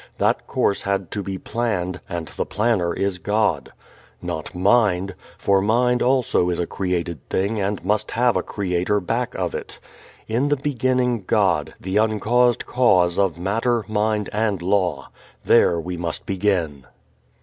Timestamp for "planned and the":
1.37-2.43